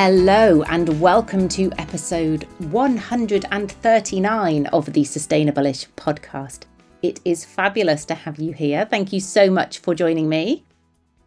[0.00, 6.66] Hello, and welcome to episode 139 of the Sustainable-ish podcast.
[7.02, 8.84] It is fabulous to have you here.
[8.84, 10.64] Thank you so much for joining me.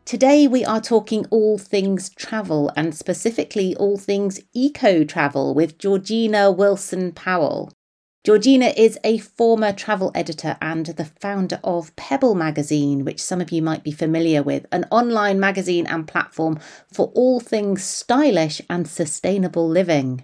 [0.05, 6.49] Today, we are talking all things travel and specifically all things eco travel with Georgina
[6.49, 7.73] Wilson Powell.
[8.23, 13.51] Georgina is a former travel editor and the founder of Pebble magazine, which some of
[13.51, 16.59] you might be familiar with, an online magazine and platform
[16.93, 20.23] for all things stylish and sustainable living.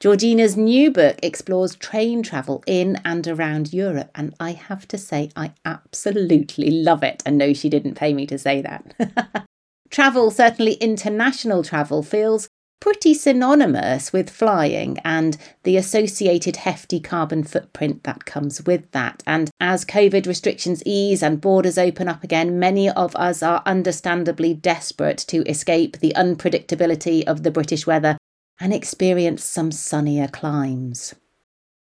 [0.00, 5.30] Georgina's new book explores train travel in and around Europe, and I have to say,
[5.36, 7.22] I absolutely love it.
[7.26, 9.46] And no, she didn't pay me to say that.
[9.90, 12.48] travel, certainly international travel, feels
[12.80, 19.22] pretty synonymous with flying and the associated hefty carbon footprint that comes with that.
[19.26, 24.54] And as COVID restrictions ease and borders open up again, many of us are understandably
[24.54, 28.16] desperate to escape the unpredictability of the British weather
[28.60, 31.14] and experience some sunnier climes.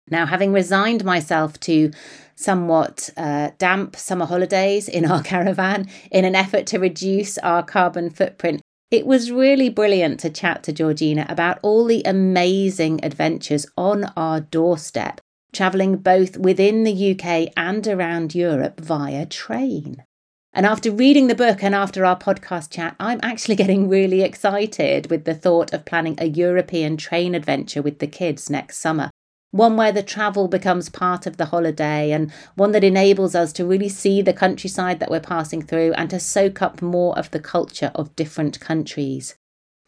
[0.09, 1.91] Now, having resigned myself to
[2.37, 8.11] somewhat uh, damp summer holidays in our caravan in an effort to reduce our carbon
[8.11, 8.61] footprint,
[8.91, 14.41] it was really brilliant to chat to Georgina about all the amazing adventures on our
[14.41, 15.21] doorstep,
[15.53, 20.05] travelling both within the UK and around Europe via train.
[20.53, 25.11] And after reading the book and after our podcast chat, I'm actually getting really excited
[25.11, 29.11] with the thought of planning a European train adventure with the kids next summer
[29.51, 33.65] one where the travel becomes part of the holiday and one that enables us to
[33.65, 37.41] really see the countryside that we're passing through and to soak up more of the
[37.41, 39.37] culture of different countries.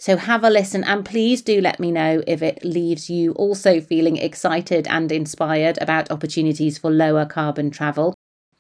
[0.01, 3.81] So have a listen and please do let me know if it leaves you also
[3.81, 8.15] feeling excited and inspired about opportunities for lower carbon travel.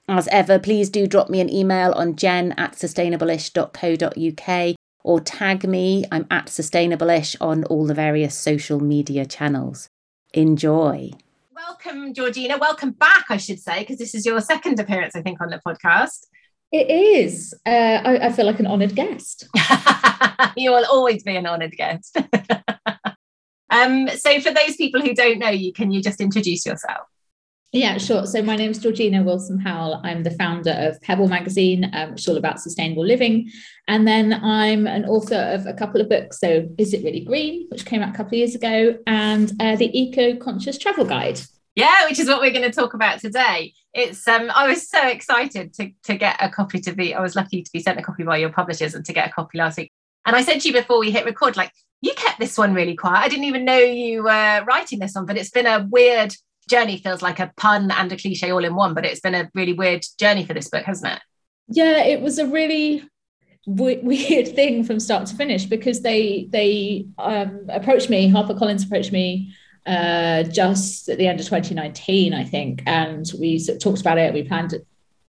[0.08, 6.04] As ever, please do drop me an email on jen at sustainableish.co.uk or tag me.
[6.10, 9.88] I'm at sustainableish on all the various social media channels.
[10.34, 11.10] Enjoy.
[11.54, 12.58] Welcome, Georgina.
[12.58, 15.60] Welcome back, I should say, because this is your second appearance, I think, on the
[15.66, 16.26] podcast.
[16.70, 17.54] It is.
[17.64, 19.48] Uh, I, I, feel like an honoured guest.
[20.56, 22.18] you will always be an honoured guest.
[23.70, 27.08] um, so, for those people who don't know you, can you just introduce yourself?
[27.72, 28.24] Yeah, sure.
[28.24, 30.00] So my name is Georgina Wilson Powell.
[30.02, 33.50] I'm the founder of Pebble Magazine, um, which is all about sustainable living.
[33.86, 36.40] And then I'm an author of a couple of books.
[36.40, 39.76] So Is It Really Green, which came out a couple of years ago, and uh,
[39.76, 41.40] the Eco Conscious Travel Guide.
[41.74, 43.74] Yeah, which is what we're going to talk about today.
[43.92, 47.14] It's um, I was so excited to to get a copy to be.
[47.14, 49.32] I was lucky to be sent a copy by your publishers and to get a
[49.32, 49.92] copy last week.
[50.24, 52.96] And I said to you before we hit record, like you kept this one really
[52.96, 53.24] quiet.
[53.24, 56.34] I didn't even know you were writing this one, but it's been a weird
[56.68, 59.50] journey feels like a pun and a cliche all in one, but it's been a
[59.54, 61.20] really weird journey for this book, hasn't it?
[61.68, 63.02] Yeah, it was a really
[63.66, 68.28] w- weird thing from start to finish because they they um, approached me.
[68.28, 69.52] Harper Collins approached me
[69.86, 74.18] uh, just at the end of 2019, I think, and we sort of talked about
[74.18, 74.34] it.
[74.34, 74.74] We planned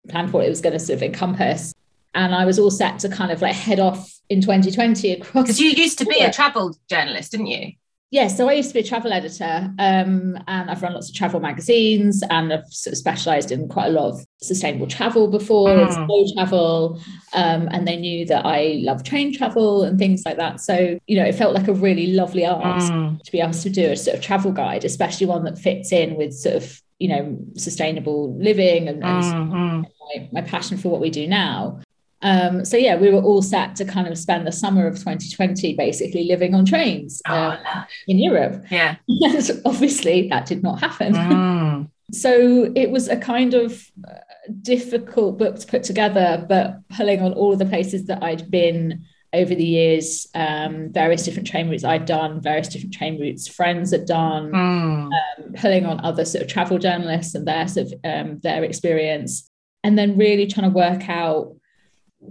[0.07, 1.73] planned for what it was going to sort of encompass,
[2.13, 5.43] and I was all set to kind of like head off in 2020 across.
[5.43, 7.73] Because you used to be a travel journalist, didn't you?
[8.11, 11.15] Yeah, so I used to be a travel editor, um, and I've run lots of
[11.15, 15.69] travel magazines, and I've sort of specialised in quite a lot of sustainable travel before,
[15.69, 16.05] mm.
[16.05, 17.01] slow travel,
[17.33, 20.61] um, and they knew that I love train travel and things like that.
[20.61, 23.21] So you know, it felt like a really lovely ask mm.
[23.21, 26.15] to be asked to do a sort of travel guide, especially one that fits in
[26.15, 29.81] with sort of you know sustainable living and, and mm-hmm.
[29.81, 31.81] my, my passion for what we do now.
[32.21, 35.75] Um, so yeah, we were all set to kind of spend the summer of 2020
[35.75, 38.65] basically living on trains oh, uh, in Europe.
[38.71, 38.95] Yeah.
[39.07, 41.13] And obviously that did not happen.
[41.13, 41.89] Mm.
[42.11, 44.13] So it was a kind of uh,
[44.61, 49.03] difficult book to put together, but pulling on all of the places that I'd been
[49.33, 53.91] over the years, um, various different train routes I'd done, various different train routes friends
[53.91, 55.09] had done, mm.
[55.09, 59.49] um, pulling on other sort of travel journalists and their sort of um, their experience,
[59.83, 61.55] and then really trying to work out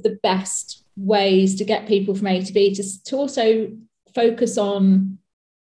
[0.03, 3.73] the best ways to get people from A to B to, to also
[4.15, 5.19] focus on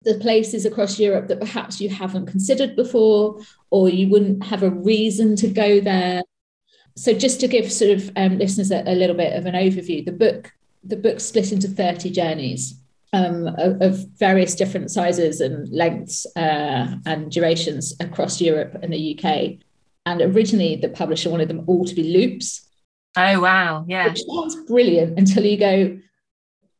[0.03, 4.71] the places across Europe that perhaps you haven't considered before, or you wouldn't have a
[4.71, 6.23] reason to go there.
[6.97, 10.05] So, just to give sort of um, listeners a, a, little bit of an overview,
[10.05, 10.53] the book
[10.85, 12.81] the book split into thirty journeys
[13.13, 19.19] um, of, of, various different sizes and lengths uh, and durations across Europe and the
[19.19, 19.59] UK.
[20.07, 22.68] And originally, the publisher wanted them all to be loops.
[23.17, 23.85] Oh wow!
[23.89, 25.99] Yeah, which sounds brilliant until you go,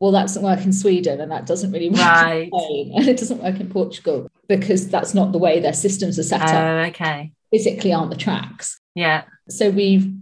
[0.01, 2.51] well, that doesn't work in Sweden and that doesn't really work right.
[2.53, 6.43] and it doesn't work in Portugal because that's not the way their systems are set
[6.43, 6.51] up.
[6.51, 7.33] Oh, okay.
[7.51, 8.81] Physically aren't the tracks.
[8.95, 9.25] Yeah.
[9.49, 10.13] So we've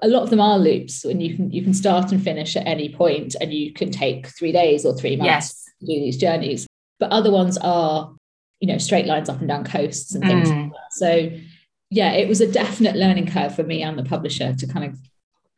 [0.00, 2.66] a lot of them are loops and you can you can start and finish at
[2.66, 5.64] any point and you can take three days or three months yes.
[5.80, 6.66] to do these journeys.
[6.98, 8.14] But other ones are,
[8.60, 10.64] you know, straight lines up and down coasts and things mm.
[10.64, 10.92] like that.
[10.92, 11.30] So
[11.90, 14.98] yeah, it was a definite learning curve for me and the publisher to kind of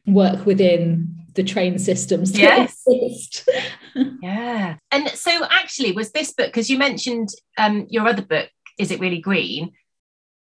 [0.07, 2.85] work within the train systems yes.
[4.23, 4.77] yeah.
[4.91, 8.49] And so actually was this book because you mentioned um, your other book
[8.79, 9.73] is it really green?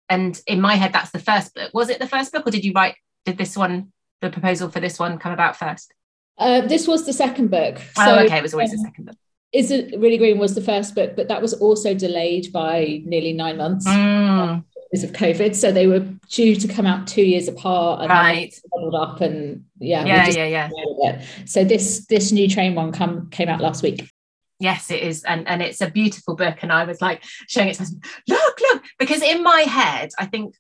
[0.08, 1.70] And in my head that's the first book.
[1.72, 4.80] Was it the first book or did you write did this one the proposal for
[4.80, 5.92] this one come about first?
[6.38, 7.76] Uh, this was the second book.
[7.98, 8.38] Oh so, okay.
[8.38, 9.16] It was always um, the second book.
[9.52, 13.32] Is it really green was the first book but that was also delayed by nearly
[13.32, 13.86] nine months.
[13.86, 15.54] Mm because of COVID.
[15.54, 18.54] So they were due to come out two years apart and right.
[18.94, 21.24] up and yeah, yeah, yeah, yeah.
[21.44, 24.10] So this this new train one come came out last week.
[24.58, 26.58] Yes, it is, and and it's a beautiful book.
[26.62, 30.26] And I was like showing it to husband, look, look, because in my head, I
[30.26, 30.54] think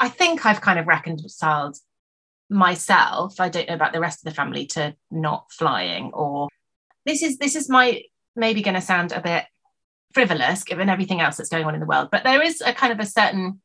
[0.00, 1.76] I think I've kind of reconciled
[2.50, 3.40] myself.
[3.40, 6.48] I don't know about the rest of the family to not flying or
[7.04, 8.02] this is this is my
[8.36, 9.44] maybe going to sound a bit
[10.12, 12.08] frivolous given everything else that's going on in the world.
[12.10, 13.60] But there is a kind of a certain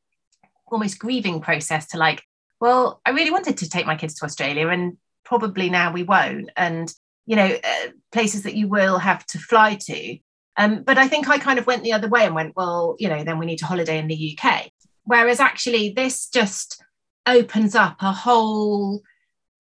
[0.68, 2.24] almost grieving process to like,
[2.60, 6.50] well, I really wanted to take my kids to Australia and probably now we won't.
[6.56, 6.94] And,
[7.26, 10.18] you know, uh, places that you will have to fly to.
[10.58, 13.10] Um, but I think I kind of went the other way and went, well, you
[13.10, 14.70] know, then we need to holiday in the UK.
[15.04, 16.84] Whereas actually, this just
[17.26, 19.02] opens up a whole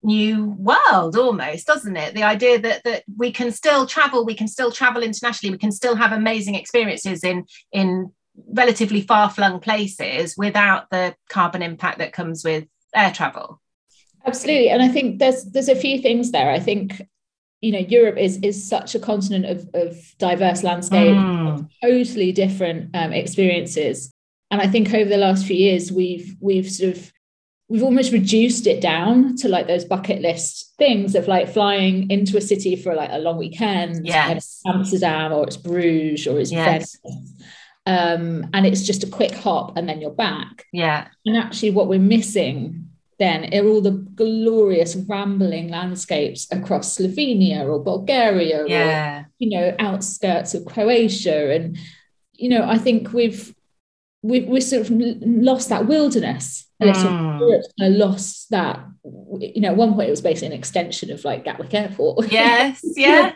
[0.03, 2.13] new world almost doesn't it?
[2.13, 5.71] The idea that that we can still travel we can still travel internationally we can
[5.71, 8.11] still have amazing experiences in in
[8.49, 12.65] relatively far-flung places without the carbon impact that comes with
[12.95, 13.61] air travel.
[14.25, 16.51] Absolutely and i think there's there's a few things there.
[16.51, 17.01] I think
[17.61, 21.69] you know europe is is such a continent of, of diverse landscape mm.
[21.81, 24.11] totally different um, experiences.
[24.51, 27.12] And i think over the last few years we've we've sort of
[27.73, 32.37] we've almost reduced it down to like those bucket list things of like flying into
[32.37, 34.61] a city for like a long weekend yes.
[34.67, 36.95] amsterdam or it's bruges or it's yes.
[37.03, 37.33] venice.
[37.87, 40.65] Um, and it's just a quick hop and then you're back.
[40.71, 41.07] Yeah.
[41.25, 42.87] And actually what we're missing
[43.17, 49.21] then are all the glorious rambling landscapes across slovenia or bulgaria yeah.
[49.21, 51.55] or you know outskirts of croatia.
[51.55, 51.77] And
[52.33, 53.53] you know i think we've
[54.23, 57.63] we've, we've sort of lost that wilderness a little mm.
[57.79, 58.83] lost that
[59.39, 62.81] you know at one point it was basically an extension of like Gatwick Airport yes
[62.95, 63.33] yeah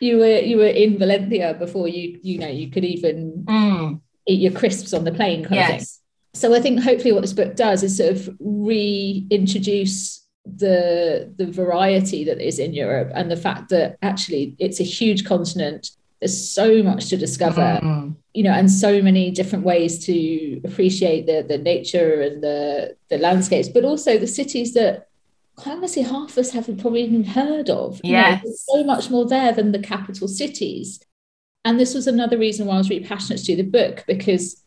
[0.00, 4.00] you were you were in Valencia before you you know you could even mm.
[4.26, 5.70] eat your crisps on the plane kind yes.
[5.70, 5.86] of thing
[6.34, 12.24] so I think hopefully what this book does is sort of reintroduce the the variety
[12.24, 16.82] that is in Europe and the fact that actually it's a huge continent there's so
[16.82, 18.14] much to discover mm.
[18.34, 23.18] you know and so many different ways to appreciate the the nature and the the
[23.18, 25.08] landscapes but also the cities that
[25.64, 29.52] honestly half of us haven't probably even heard of yeah there's so much more there
[29.52, 31.00] than the capital cities
[31.64, 34.62] and this was another reason why I was really passionate to do the book because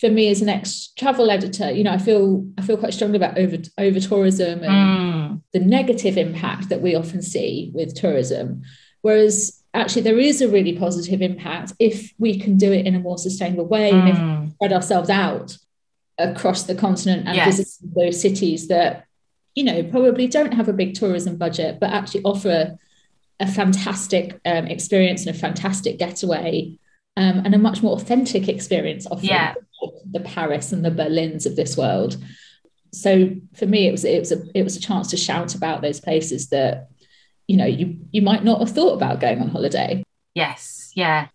[0.00, 3.16] for me as an ex travel editor you know I feel I feel quite strongly
[3.16, 5.42] about over over tourism and mm.
[5.52, 8.62] the negative impact that we often see with tourism
[9.02, 13.00] whereas actually there is a really positive impact if we can do it in a
[13.00, 14.00] more sustainable way mm.
[14.00, 14.50] and if we hmm.
[14.50, 15.56] spread ourselves out
[16.18, 17.56] across the continent and yes.
[17.56, 19.06] visit those cities that
[19.54, 22.76] you know probably don't have a big tourism budget but actually offer
[23.40, 26.78] a fantastic um, experience and a fantastic getaway
[27.16, 29.54] um, and a much more authentic experience of yeah.
[30.10, 32.16] the Paris and the Berlins of this world.
[32.92, 35.82] So for me, it was it was a it was a chance to shout about
[35.82, 36.88] those places that
[37.48, 40.02] you know you you might not have thought about going on holiday.
[40.34, 41.28] Yes yeah.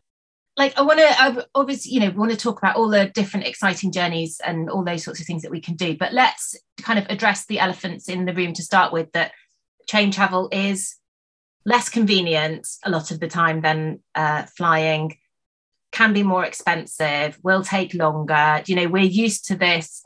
[0.56, 3.92] Like I want to obviously you know want to talk about all the different exciting
[3.92, 7.06] journeys and all those sorts of things that we can do but let's kind of
[7.10, 9.34] address the elephants in the room to start with that
[9.88, 10.96] train travel is
[11.66, 15.16] less convenient a lot of the time than uh, flying
[15.92, 18.64] can be more expensive will take longer.
[18.66, 20.02] You know we're used to this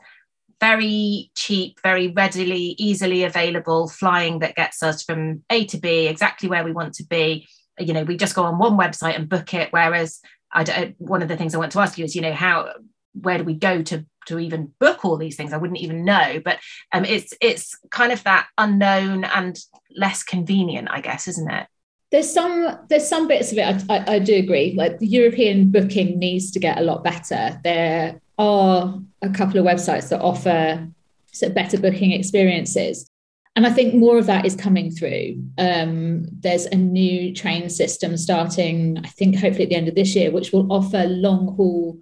[0.62, 6.48] very cheap very readily easily available flying that gets us from a to b exactly
[6.48, 7.46] where we want to be
[7.78, 10.20] you know we just go on one website and book it whereas
[10.52, 12.72] I don't, one of the things I want to ask you is, you know, how
[13.14, 15.52] where do we go to to even book all these things?
[15.52, 16.58] I wouldn't even know, but
[16.92, 19.58] um, it's it's kind of that unknown and
[19.96, 21.66] less convenient, I guess, isn't it?
[22.12, 24.74] There's some there's some bits of it I, I, I do agree.
[24.76, 27.58] Like the European booking needs to get a lot better.
[27.64, 30.86] There are a couple of websites that offer
[31.32, 33.08] sort of better booking experiences
[33.54, 35.42] and I think more of that is coming through.
[35.58, 40.16] Um, there's a new train system starting, I think, hopefully at the end of this
[40.16, 41.98] year, which will offer long haul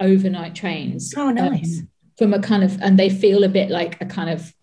[0.00, 1.12] overnight trains.
[1.14, 1.80] Oh, um, nice.
[1.80, 4.54] Um, from a kind of, and they feel a bit like a kind of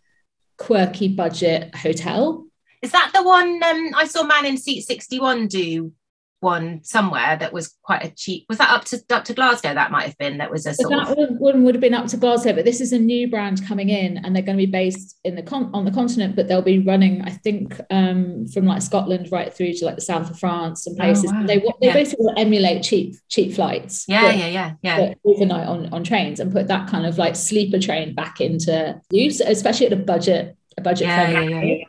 [0.58, 2.48] quirky budget hotel.
[2.82, 5.94] Is that the one um, I saw Man in Seat 61 do
[6.42, 8.46] one somewhere that was quite a cheap.
[8.50, 9.76] Was that up to up to Glasgow?
[9.76, 10.40] That might have been.
[10.40, 11.38] That was a sort that of...
[11.38, 14.18] one would have been up to Glasgow, but this is a new brand coming in,
[14.18, 16.80] and they're going to be based in the con- on the continent, but they'll be
[16.80, 20.88] running, I think, um, from like Scotland right through to like the south of France
[20.88, 21.32] and oh, places.
[21.32, 21.46] Oh, wow.
[21.46, 21.94] They they yeah.
[21.94, 24.06] basically emulate cheap cheap flights.
[24.08, 25.14] Yeah, but, yeah, yeah, yeah.
[25.24, 29.42] Overnight on on trains and put that kind of like sleeper train back into use,
[29.42, 31.52] especially at a budget a budget yeah, friendly.
[31.52, 31.86] Yeah, yeah.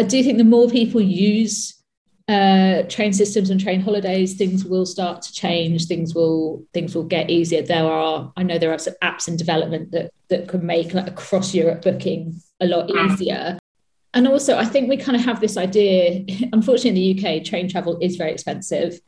[0.00, 1.74] I do think the more people use
[2.26, 5.84] uh, train systems and train holidays, things will start to change.
[5.88, 7.60] Things will things will get easier.
[7.60, 11.06] There are I know there are some apps in development that that can make like
[11.06, 13.12] across Europe booking a lot mm.
[13.12, 13.58] easier.
[14.14, 16.24] And also, I think we kind of have this idea.
[16.54, 18.98] Unfortunately, in the UK, train travel is very expensive.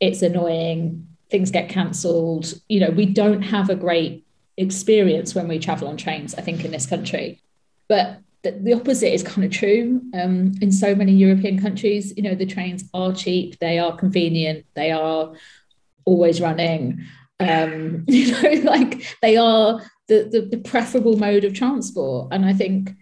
[0.00, 1.08] It's annoying.
[1.30, 2.52] Things get cancelled.
[2.68, 4.26] You know, we don't have a great
[4.58, 6.34] experience when we travel on trains.
[6.34, 7.40] I think in this country,
[7.88, 12.12] but the, the opposite is kind of true um, in so many European countries.
[12.16, 15.32] You know, the trains are cheap, they are convenient, they are
[16.04, 17.04] always running.
[17.38, 22.28] Um, you know, like they are the, the, the preferable mode of transport.
[22.32, 22.92] And I think,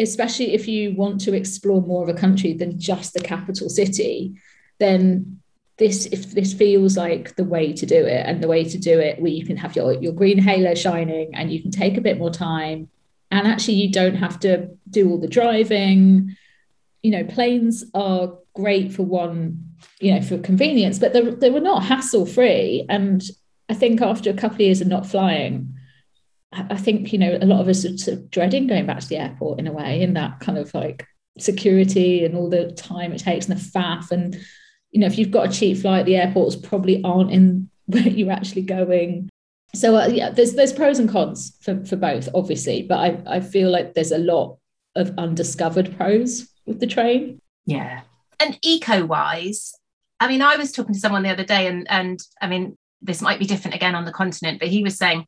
[0.00, 4.34] especially if you want to explore more of a country than just the capital city,
[4.78, 5.40] then
[5.78, 8.98] this if this feels like the way to do it and the way to do
[8.98, 12.00] it where you can have your, your green halo shining and you can take a
[12.00, 12.88] bit more time
[13.30, 16.36] and actually you don't have to do all the driving.
[17.02, 19.64] You know planes are great for one
[20.00, 23.22] you know for convenience but they, were not hassle free and
[23.68, 25.72] i think after a couple of years of not flying
[26.52, 29.06] i think you know a lot of us are sort of dreading going back to
[29.06, 31.06] the airport in a way in that kind of like
[31.38, 34.10] security and all the time it takes and the faff.
[34.10, 34.34] And
[34.90, 38.32] you know if you've got a cheap flight the airports probably aren't in where you're
[38.32, 39.28] actually going.
[39.74, 43.40] So uh, yeah, there's there's pros and cons for, for both, obviously, but I, I
[43.40, 44.57] feel like there's a lot
[44.98, 47.40] of undiscovered pros with the train.
[47.64, 48.02] Yeah.
[48.40, 49.74] And eco wise,
[50.20, 53.22] I mean, I was talking to someone the other day, and and I mean, this
[53.22, 55.24] might be different again on the continent, but he was saying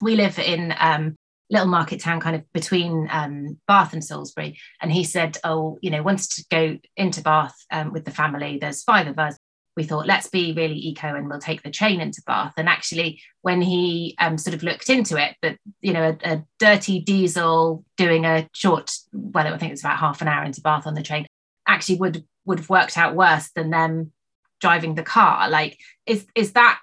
[0.00, 1.16] we live in um,
[1.50, 4.58] little market town kind of between um, Bath and Salisbury.
[4.80, 8.58] And he said, Oh, you know, wants to go into Bath um, with the family.
[8.60, 9.36] There's five of us
[9.78, 12.52] we thought let's be really eco and we'll take the train into Bath.
[12.56, 16.44] And actually, when he um, sort of looked into it, that you know a, a,
[16.58, 20.88] dirty diesel doing a short, well, I think it's about half an hour into Bath
[20.88, 21.26] on the train,
[21.68, 24.12] actually would would have worked out worse than them
[24.60, 25.48] driving the car.
[25.48, 26.80] Like, is is that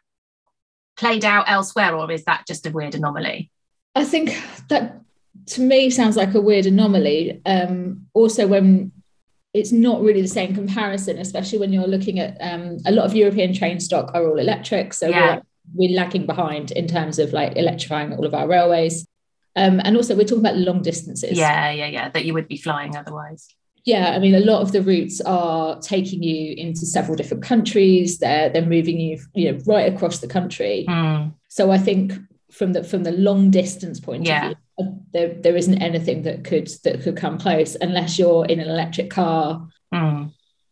[0.95, 3.51] played out elsewhere, or is that just a weird anomaly?
[3.93, 5.01] I think that
[5.47, 7.41] to me sounds like a weird anomaly.
[7.45, 8.93] Um, also, when
[9.55, 13.15] it's not really the same comparison, especially when you're looking at um, a lot of
[13.15, 14.93] European train stock are all electric.
[14.93, 15.35] So yeah.
[15.35, 15.41] we're,
[15.75, 19.07] we're lagging behind in terms of like electrifying all of our railways.
[19.55, 21.37] Um, and also we're talking about long distances.
[21.37, 23.47] Yeah, yeah, yeah, that you would be flying otherwise.
[23.85, 28.17] Yeah, I mean, a lot of the routes are taking you into several different countries.
[28.17, 30.85] They're they're moving you, you know, right across the country.
[30.89, 31.33] Mm.
[31.47, 32.11] So I think
[32.51, 34.37] from the from the long distance point yeah.
[34.37, 34.57] of view,
[35.13, 39.09] there, there isn't anything that could that could come close unless you're in an electric
[39.09, 40.31] car mm.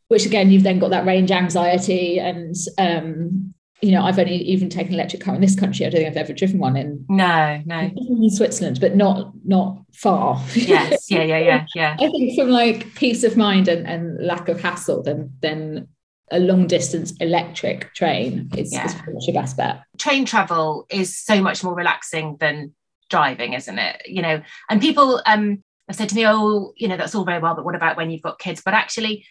[0.09, 4.69] which again you've then got that range anxiety and um you know I've only even
[4.69, 7.61] taken electric car in this country I don't think I've ever driven one in no
[7.65, 12.49] no in Switzerland but not not far yes yeah yeah yeah yeah I think from
[12.49, 15.87] like peace of mind and, and lack of hassle then then
[16.31, 18.85] a long distance electric train is, yeah.
[18.85, 19.81] is pretty much your best bet.
[19.99, 22.73] Train travel is so much more relaxing than
[23.13, 24.01] driving, isn't it?
[24.07, 24.41] You know,
[24.71, 27.63] and people um, have said to me, oh, you know, that's all very well, but
[27.63, 28.63] what about when you've got kids?
[28.65, 29.27] But actually,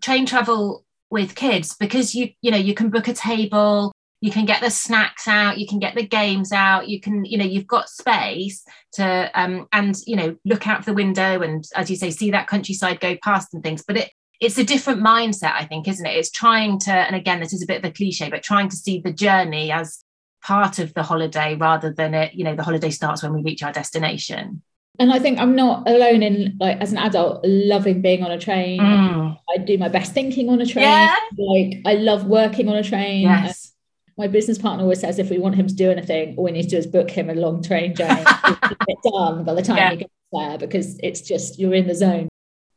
[0.00, 4.44] train travel with kids because you you know you can book a table you can
[4.44, 7.66] get the snacks out you can get the games out you can you know you've
[7.66, 12.10] got space to um and you know look out the window and as you say
[12.10, 15.86] see that countryside go past and things but it it's a different mindset i think
[15.86, 18.42] isn't it it's trying to and again this is a bit of a cliche but
[18.42, 20.02] trying to see the journey as
[20.46, 23.64] part of the holiday rather than it you know the holiday starts when we reach
[23.64, 24.62] our destination
[24.98, 28.38] and I think I'm not alone in like as an adult loving being on a
[28.38, 28.80] train.
[28.80, 29.38] Mm.
[29.54, 30.84] I do my best thinking on a train.
[30.84, 31.14] Yeah.
[31.36, 33.22] Like I love working on a train.
[33.22, 33.74] Yes.
[34.16, 36.62] My business partner always says if we want him to do anything, all we need
[36.62, 38.24] to do is book him a long train journey.
[38.42, 39.90] get done by the time yeah.
[39.90, 42.28] he gets there because it's just you're in the zone.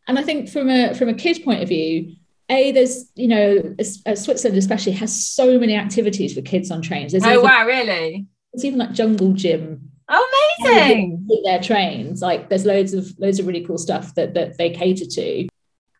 [0.07, 2.15] And I think from a from a kid point of view,
[2.49, 7.11] a there's you know Switzerland especially has so many activities for kids on trains.
[7.11, 8.27] There's oh even, wow, really?
[8.53, 11.27] It's even like jungle gym Oh, amazing!
[11.45, 15.05] Their trains, like there's loads of loads of really cool stuff that that they cater
[15.05, 15.47] to.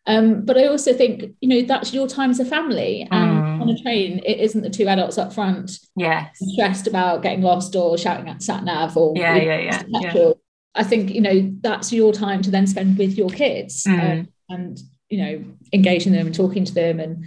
[0.06, 3.60] Um, but I also think you know that's your time as a family, and mm.
[3.60, 7.76] on a train, it isn't the two adults up front, yes, stressed about getting lost
[7.76, 10.32] or shouting at sat nav or yeah, yeah, yeah, yeah.
[10.74, 14.20] I think you know that's your time to then spend with your kids mm.
[14.20, 17.24] um, and you know engaging them and talking to them and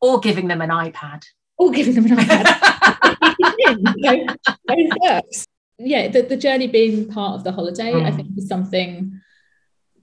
[0.00, 1.24] or giving them an iPad
[1.56, 2.44] or giving them an iPad.
[5.78, 8.04] yeah, the, the journey being part of the holiday, mm.
[8.04, 9.20] I think is something,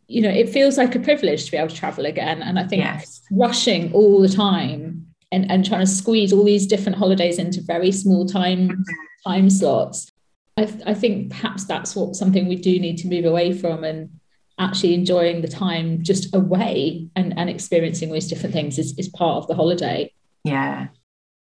[0.08, 2.42] you know, it feels like a privilege to be able to travel again.
[2.42, 3.22] And I think yes.
[3.32, 7.92] rushing all the time and, and trying to squeeze all these different holidays into very
[7.92, 9.30] small time mm-hmm.
[9.30, 10.12] time slots.
[10.58, 13.84] I, th- I think perhaps that's what something we do need to move away from
[13.84, 14.10] and
[14.62, 19.10] actually enjoying the time just away and, and experiencing all these different things is, is
[19.10, 20.14] part of the holiday.
[20.44, 20.88] Yeah,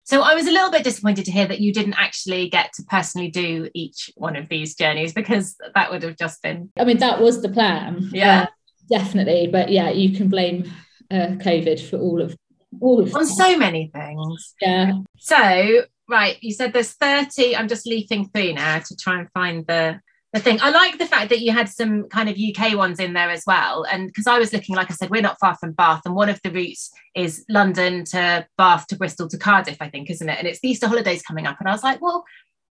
[0.09, 2.83] so I was a little bit disappointed to hear that you didn't actually get to
[2.85, 6.71] personally do each one of these journeys because that would have just been.
[6.79, 8.09] I mean, that was the plan.
[8.11, 8.47] Yeah, uh,
[8.91, 9.49] definitely.
[9.49, 10.65] But yeah, you can blame
[11.11, 12.35] uh, COVID for all of
[12.81, 14.55] all of on so many things.
[14.63, 14.93] Yeah.
[15.19, 17.55] So right, you said there's 30.
[17.55, 20.01] I'm just leafing through now to try and find the
[20.33, 20.59] the thing.
[20.61, 23.45] I like the fact that you had some kind of UK ones in there as
[23.47, 23.85] well.
[23.91, 26.29] And because I was looking, like I said, we're not far from Bath, and one
[26.29, 30.39] of the routes is London to Bath to Bristol to Cardiff, I think, isn't it?
[30.39, 31.59] And it's the Easter holidays coming up.
[31.61, 32.25] And I was like, well,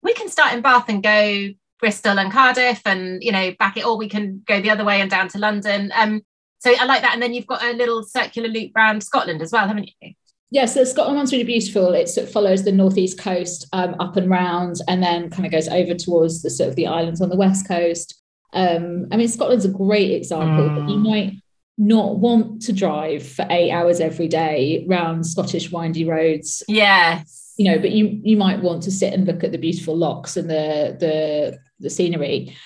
[0.03, 1.49] we can start in Bath and go
[1.81, 5.01] Bristol and Cardiff and, you know, back it, or we can go the other way
[5.01, 5.91] and down to London.
[5.95, 6.23] Um,
[6.59, 7.15] so I like that.
[7.15, 10.13] And then you've got a little circular loop around Scotland as well, haven't you?
[10.53, 11.93] Yeah, so the Scotland one's really beautiful.
[11.95, 15.53] It sort of follows the northeast coast um, up and round, and then kind of
[15.53, 18.21] goes over towards the sort of the islands on the west coast.
[18.53, 20.75] Um, I mean, Scotland's a great example, mm.
[20.75, 21.09] but you mm.
[21.09, 21.33] might
[21.79, 26.65] not want to drive for eight hours every day round Scottish windy roads.
[26.67, 29.97] Yes, you know, but you you might want to sit and look at the beautiful
[29.97, 32.57] lochs and the the the scenery.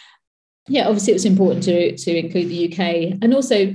[0.68, 3.74] Yeah, obviously it was important to to include the UK, and also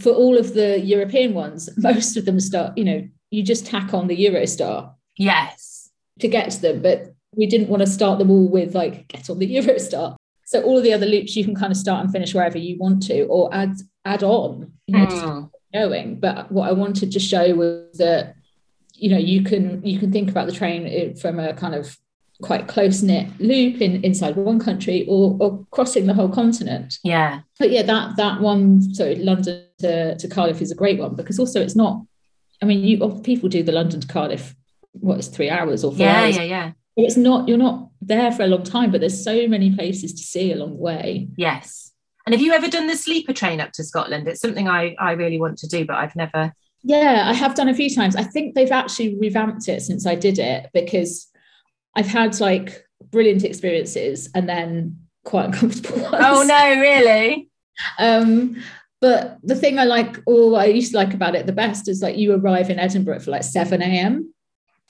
[0.00, 3.92] for all of the European ones, most of them start, you know, you just tack
[3.94, 4.92] on the Eurostar.
[5.16, 5.90] Yes.
[6.20, 6.82] To get to them.
[6.82, 10.16] But we didn't want to start them all with like get on the Eurostar.
[10.44, 12.78] So all of the other loops you can kind of start and finish wherever you
[12.78, 15.50] want to or add add on, you know, mm.
[15.74, 16.20] going.
[16.20, 18.36] But what I wanted to show was that,
[18.94, 21.98] you know, you can you can think about the train from a kind of
[22.42, 26.98] quite close knit loop in inside one country or, or crossing the whole continent.
[27.02, 27.40] Yeah.
[27.58, 31.38] But yeah, that that one, so London to, to Cardiff is a great one because
[31.38, 32.02] also it's not.
[32.62, 34.54] I mean, you people do the London to Cardiff.
[34.92, 36.36] What is three hours or four yeah, hours?
[36.36, 37.04] Yeah, yeah, yeah.
[37.04, 37.48] It's not.
[37.48, 40.70] You're not there for a long time, but there's so many places to see along
[40.70, 41.28] the way.
[41.36, 41.92] Yes.
[42.24, 44.26] And have you ever done the sleeper train up to Scotland?
[44.26, 46.52] It's something I I really want to do, but I've never.
[46.82, 48.14] Yeah, I have done a few times.
[48.14, 51.28] I think they've actually revamped it since I did it because
[51.96, 56.16] I've had like brilliant experiences and then quite uncomfortable ones.
[56.18, 57.48] Oh no, really?
[57.98, 58.62] um,
[59.00, 62.02] but the thing I like, or I used to like about it the best, is
[62.02, 64.32] like you arrive in Edinburgh for like 7 a.m.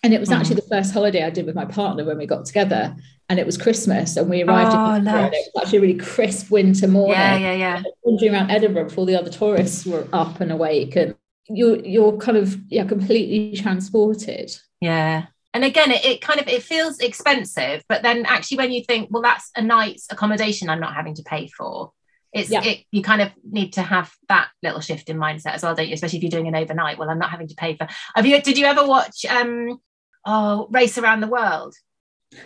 [0.03, 0.39] And it was mm.
[0.39, 2.95] actually the first holiday I did with my partner when we got together.
[3.29, 4.17] And it was Christmas.
[4.17, 7.17] And we arrived oh, in Edinburgh, it was actually a really crisp winter morning.
[7.17, 7.83] Yeah, yeah, yeah.
[8.05, 10.95] Wandering around Edinburgh before the other tourists were up and awake.
[10.95, 11.17] And
[11.49, 14.57] you're you're kind of yeah, completely transported.
[14.81, 18.85] Yeah and again it, it, kind of it feels expensive but then actually when you
[18.85, 21.93] think well that's a night's accommodation i'm not having to pay for
[22.33, 22.63] it's yeah.
[22.63, 25.89] it, you kind of need to have that little shift in mindset as well don't
[25.89, 28.27] you especially if you're doing an overnight well i'm not having to pay for have
[28.27, 29.81] you did you ever watch um
[30.27, 31.75] oh race around the world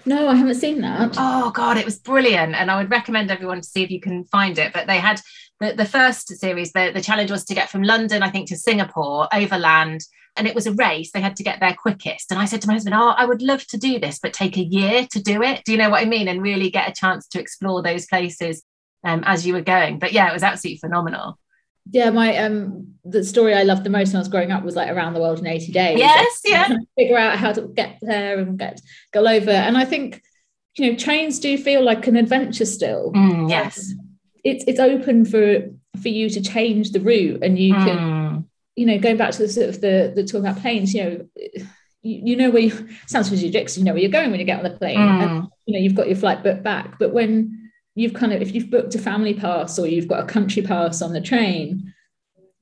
[0.04, 1.14] no, I haven't seen that.
[1.16, 4.24] Oh God, it was brilliant, and I would recommend everyone to see if you can
[4.24, 4.74] find it.
[4.74, 5.22] But they had
[5.60, 6.72] the, the first series.
[6.72, 10.00] The, the challenge was to get from London, I think, to Singapore overland,
[10.36, 11.10] and it was a race.
[11.12, 12.30] They had to get there quickest.
[12.30, 14.56] And I said to my husband, "Oh, I would love to do this, but take
[14.56, 15.62] a year to do it.
[15.64, 16.28] Do you know what I mean?
[16.28, 18.62] And really get a chance to explore those places
[19.04, 21.38] um, as you were going." But yeah, it was absolutely phenomenal.
[21.90, 24.76] yeah, my um the story I loved the most when I was growing up was
[24.76, 25.98] like around the world in 80 days.
[25.98, 26.68] Yes, yeah.
[26.96, 28.80] Figure out how to get there and get
[29.12, 29.50] go over.
[29.50, 30.22] And I think,
[30.76, 33.12] you know, trains do feel like an adventure still.
[33.12, 33.92] Mm, yes.
[33.92, 34.09] Um,
[34.44, 38.44] it's it's open for for you to change the route and you can, Mm,
[38.76, 41.26] you know, going back to the sort of the the talk about planes, you know,
[42.02, 44.58] you, you know where you sounds ridiculous, you know where you're going when you get
[44.58, 44.98] on the plane.
[44.98, 46.98] And mm, you know, you've got your flight booked back.
[46.98, 50.26] But when you've kind of if you've booked a family pass or you've got a
[50.26, 51.92] country pass on the train,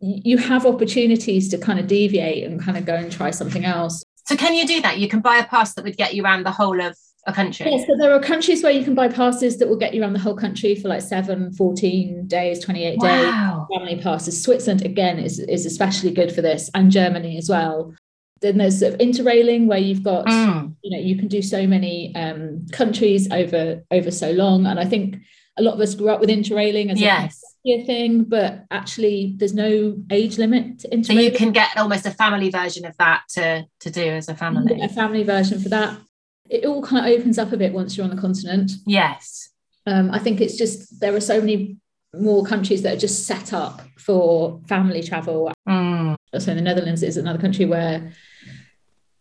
[0.01, 4.03] you have opportunities to kind of deviate and kind of go and try something else.
[4.27, 4.99] So can you do that?
[4.99, 6.97] You can buy a pass that would get you around the whole of
[7.29, 7.71] a country.
[7.71, 10.15] Yes, so there are countries where you can buy passes that will get you around
[10.15, 12.99] the whole country for like 7, 14 days, 28 days.
[13.01, 13.69] Wow.
[13.77, 14.43] Family passes.
[14.43, 17.95] Switzerland, again, is, is especially good for this, and Germany as well.
[18.41, 21.67] Then there's sort of interrailing where you've got, Mm, you know, you can do so
[21.67, 24.65] many um, countries over over so long.
[24.67, 25.17] And I think
[25.59, 27.43] a lot of us grew up with interrailing as yes.
[27.67, 32.13] a thing, but actually there's no age limit to So you can get almost a
[32.13, 34.81] family version of that to to do as a family.
[34.81, 35.99] a family version for that.
[36.51, 38.73] It all kind of opens up a bit once you're on the continent.
[38.87, 39.51] Yes.
[39.87, 41.77] Um, I think it's just there are so many
[42.15, 45.53] more countries that are just set up for family travel.
[45.69, 48.13] Mm, So the Netherlands is another country where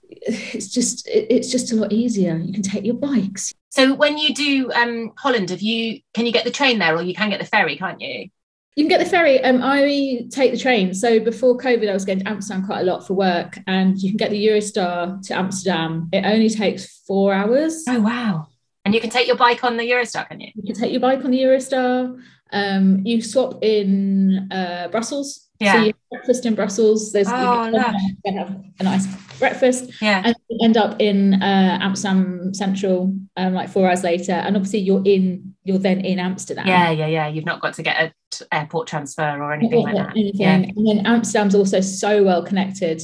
[0.09, 2.37] it's just it- it's just a lot easier.
[2.37, 3.53] You can take your bikes.
[3.69, 7.01] So when you do um, Holland, have you can you get the train there, or
[7.01, 8.29] you can get the ferry, can't you?
[8.77, 9.43] You can get the ferry.
[9.43, 10.93] Um, I take the train.
[10.93, 14.11] So before COVID, I was going to Amsterdam quite a lot for work, and you
[14.11, 16.09] can get the Eurostar to Amsterdam.
[16.13, 17.83] It only takes four hours.
[17.89, 18.45] Oh wow!
[18.85, 20.51] And you can take your bike on the Eurostar, can you?
[20.53, 22.21] You can take your bike on the Eurostar.
[22.53, 25.46] Um, you swap in uh, Brussels.
[25.59, 25.73] Yeah.
[25.73, 27.11] So you have breakfast in Brussels.
[27.11, 29.07] There's Oh, you can have a nice
[29.39, 30.21] breakfast Yeah.
[30.25, 34.33] and you end up in uh, Amsterdam Central um, like four hours later.
[34.33, 36.65] And obviously you're in you're then in Amsterdam.
[36.67, 37.27] Yeah, yeah, yeah.
[37.27, 40.11] You've not got to get a t- airport transfer or anything like that.
[40.11, 40.41] anything.
[40.41, 40.53] Yeah.
[40.55, 43.01] And then Amsterdam's also so well connected.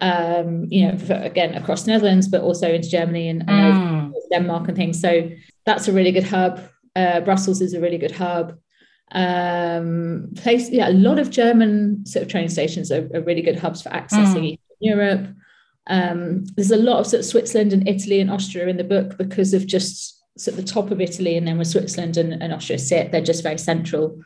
[0.00, 4.12] Um, you know, for, again across the Netherlands, but also into Germany and, and Mm,
[4.32, 5.00] Denmark and things.
[5.00, 5.30] So
[5.66, 6.60] that's a really good hub.
[6.96, 8.58] Uh, Brussels is a really good hub.
[9.12, 13.58] Um, place, yeah, a lot of German sort of train stations are, are really good
[13.58, 14.58] hubs for accessing Mm.
[14.80, 15.28] Europe.
[15.86, 19.16] Um, there's a lot of sort of Switzerland and Italy and Austria in the book
[19.16, 22.52] because of just sort of the top of Italy and then where Switzerland and, and
[22.52, 24.20] Austria sit, they're just very central.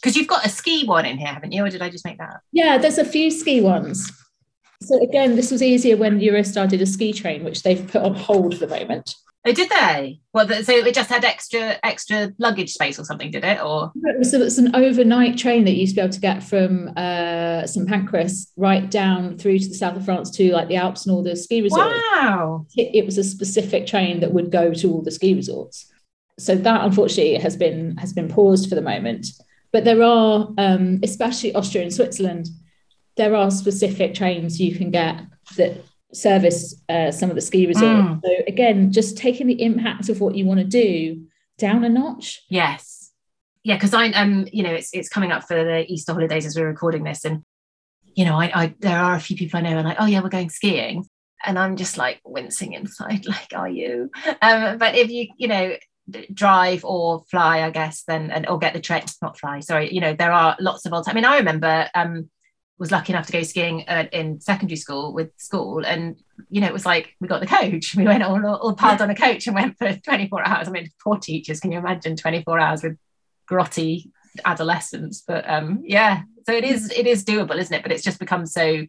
[0.00, 1.64] Because you've got a ski one in here, haven't you?
[1.64, 2.40] Or did I just make that up?
[2.52, 4.10] Yeah, there's a few ski ones.
[4.82, 8.14] So again, this was easier when Eurostar did a ski train, which they've put on
[8.14, 9.14] hold for the moment.
[9.46, 10.20] Oh, did they?
[10.32, 13.62] Well, so it just had extra extra luggage space or something, did it?
[13.62, 16.20] Or It was, it was an overnight train that you used to be able to
[16.20, 20.68] get from uh, St Pancras right down through to the south of France to like
[20.68, 21.94] the Alps and all the ski resorts.
[22.12, 22.66] wow.
[22.74, 25.92] It, it was a specific train that would go to all the ski resorts.
[26.38, 29.26] So that unfortunately has been has been paused for the moment.
[29.72, 32.46] But there are, um, especially Austria and Switzerland,
[33.16, 35.20] there are specific trains you can get
[35.56, 35.82] that
[36.14, 38.08] service uh, some of the ski resorts.
[38.08, 38.20] Mm.
[38.24, 41.26] So again, just taking the impact of what you want to do
[41.58, 42.42] down a notch.
[42.48, 43.12] Yes.
[43.62, 46.56] Yeah, because I um, you know, it's it's coming up for the Easter holidays as
[46.56, 47.42] we're recording this, and
[48.14, 50.20] you know, I, I there are a few people I know, and like, oh yeah,
[50.20, 51.06] we're going skiing,
[51.42, 54.10] and I'm just like wincing inside, like, are you?
[54.42, 55.76] Um, but if you, you know,
[56.32, 60.02] drive or fly, I guess, then and or get the train, not fly, sorry, you
[60.02, 61.08] know, there are lots of old.
[61.08, 62.28] I mean, I remember um
[62.78, 66.16] was lucky enough to go skiing uh, in secondary school with school and
[66.50, 69.10] you know it was like we got the coach we went all, all piled on
[69.10, 72.58] a coach and went for 24 hours i mean poor teachers can you imagine 24
[72.58, 72.96] hours with
[73.50, 74.10] grotty
[74.44, 78.18] adolescents but um yeah so it is it is doable isn't it but it's just
[78.18, 78.84] become so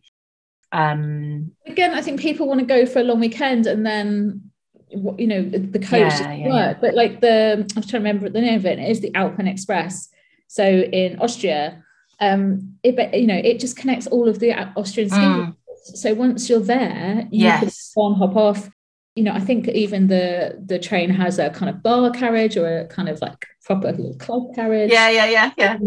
[0.71, 4.51] um again, I think people want to go for a long weekend and then
[4.89, 6.81] you know the coach Yeah, yeah, work.
[6.81, 8.79] But like the i'm trying to remember the name of it.
[8.79, 10.09] It is the Alpen Express.
[10.47, 11.83] So in Austria,
[12.19, 15.19] um, it but, you know it just connects all of the Austrian ski.
[15.19, 15.55] Mm.
[15.75, 18.69] So once you're there, you can yes on hop off.
[19.15, 22.79] You know, I think even the the train has a kind of bar carriage or
[22.79, 24.91] a kind of like proper little club carriage.
[24.91, 25.77] yeah yeah yeah yeah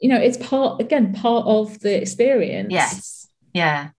[0.00, 2.72] You know, it's part again part of the experience.
[2.72, 3.28] Yes.
[3.52, 3.90] Yeah.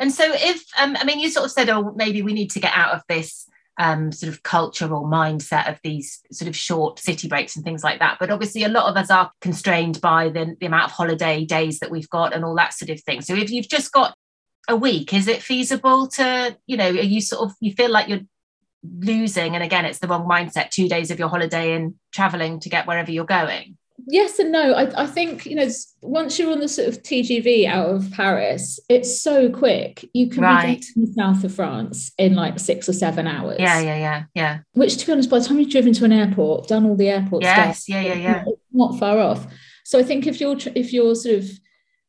[0.00, 2.60] And so if um, I mean you sort of said, oh, maybe we need to
[2.60, 3.48] get out of this
[3.78, 8.00] um, sort of cultural mindset of these sort of short city breaks and things like
[8.00, 8.18] that.
[8.18, 11.78] But obviously a lot of us are constrained by the, the amount of holiday days
[11.78, 13.20] that we've got and all that sort of thing.
[13.20, 14.14] So if you've just got
[14.68, 18.08] a week, is it feasible to, you know, are you sort of you feel like
[18.08, 18.26] you're
[18.82, 22.68] losing and again it's the wrong mindset, two days of your holiday and traveling to
[22.68, 23.77] get wherever you're going?
[24.10, 25.68] Yes and no I, I think you know
[26.02, 30.42] once you're on the sort of tgv out of paris it's so quick you can
[30.42, 30.80] Right.
[30.80, 34.22] be in the south of france in like six or seven hours Yeah, yeah, yeah,
[34.34, 34.58] yeah.
[34.72, 37.08] which to be honest by the time you've driven to an airport done all the
[37.10, 38.44] airport Yes, stuff yeah, yeah, yeah.
[38.72, 39.46] not far off
[39.84, 41.50] so i think if you're if you're sort of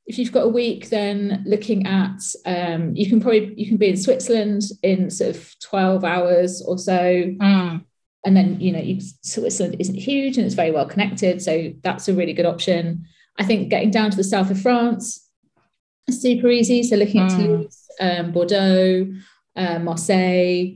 [0.06, 3.90] if you've got a week, then looking at um, you can probably you can be
[3.90, 7.00] in Switzerland in sort of 12 hours or so.
[7.00, 7.86] Mm.
[8.26, 11.42] And then, you know, you, Switzerland isn't huge and it's very well connected.
[11.42, 13.06] So that's a really good option.
[13.38, 15.26] I think getting down to the south of France
[16.08, 16.84] is super easy.
[16.84, 17.38] So looking at Mm.
[17.38, 19.14] Toulouse, um, Bordeaux,
[19.56, 20.76] uh, Marseille,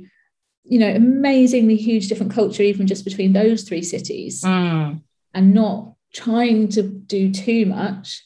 [0.64, 5.02] you know, amazingly huge different culture, even just between those three cities Mm.
[5.34, 8.24] and not trying to do too much.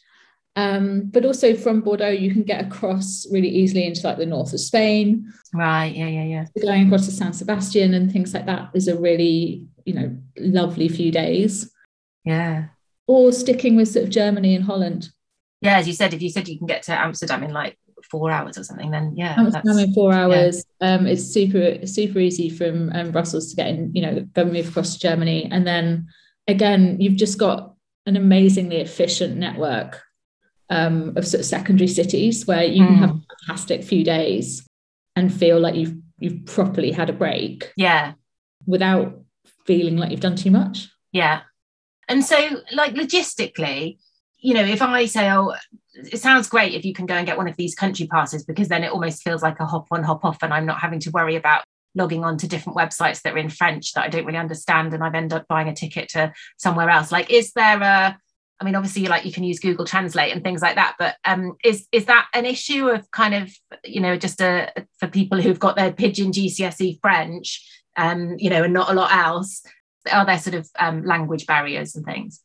[0.57, 4.53] Um, but also from Bordeaux, you can get across really easily into like the north
[4.53, 5.31] of Spain.
[5.53, 5.95] Right.
[5.95, 6.07] Yeah.
[6.07, 6.23] Yeah.
[6.23, 6.45] Yeah.
[6.59, 10.89] Going across to San Sebastian and things like that is a really, you know, lovely
[10.89, 11.71] few days.
[12.25, 12.65] Yeah.
[13.05, 15.11] Or sticking with sort of Germany and Holland.
[15.61, 15.77] Yeah.
[15.77, 17.77] As you said, if you said you can get to Amsterdam in like
[18.09, 19.35] four hours or something, then yeah.
[19.37, 20.65] Amsterdam that's- in four hours.
[20.81, 23.93] Um, it's super super easy from um, Brussels to get in.
[23.93, 26.07] You know, go move across to Germany, and then
[26.47, 27.75] again, you've just got
[28.07, 30.01] an amazingly efficient network
[30.69, 34.65] um, of sort of secondary cities where you can have a fantastic few days
[35.15, 38.13] and feel like you've you've properly had a break Yeah.
[38.65, 39.19] without
[39.65, 40.89] feeling like you've done too much.
[41.11, 41.41] Yeah.
[42.09, 43.97] And so, like, logistically,
[44.39, 45.53] you know, if I say, oh,
[45.93, 48.67] it sounds great if you can go and get one of these country passes because
[48.67, 51.11] then it almost feels like a hop on, hop off, and I'm not having to
[51.11, 51.63] worry about
[51.95, 55.03] logging on to different websites that are in French that I don't really understand, and
[55.03, 57.11] I've ended up buying a ticket to somewhere else.
[57.11, 58.17] Like, is there a
[58.59, 61.55] I mean, obviously, like you can use Google Translate and things like that, but um,
[61.63, 65.59] is is that an issue of kind of you know just a for people who've
[65.59, 67.65] got their pidgin GCSE French,
[67.97, 69.63] um, you know, and not a lot else?
[70.11, 72.41] Are there sort of um, language barriers and things?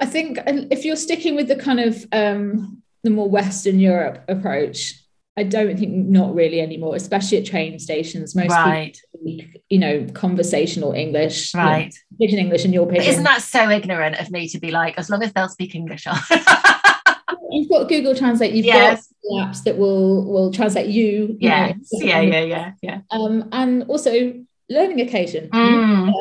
[0.00, 4.94] I think if you're sticking with the kind of um, the more Western Europe approach,
[5.38, 8.34] I don't think not really anymore, especially at train stations.
[8.34, 11.94] Most right, people speak, you know, conversational English, you know, right.
[12.20, 15.22] English, and your But isn't that so ignorant of me to be like, as long
[15.22, 16.06] as they'll speak English?
[17.50, 18.52] You've got Google Translate.
[18.52, 19.12] You've Yes.
[19.30, 21.36] got apps that will will translate you.
[21.38, 23.00] you know, yes, yeah, yeah, yeah, yeah.
[23.12, 24.34] Um, and also
[24.68, 25.48] learning occasion.
[25.50, 26.12] Mm.